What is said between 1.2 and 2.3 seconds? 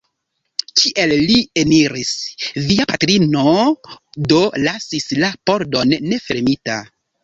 li eniris?